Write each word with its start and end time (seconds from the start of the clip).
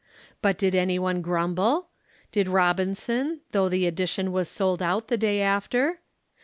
But 0.41 0.57
did 0.57 0.73
anyone 0.73 1.21
grumble? 1.21 1.89
Did 2.31 2.47
Robinson, 2.47 3.41
though 3.51 3.69
the 3.69 3.85
edition 3.85 4.31
was 4.31 4.49
sold 4.49 4.81
out 4.81 5.09
the 5.09 5.15
day 5.17 5.41
after? 5.41 5.99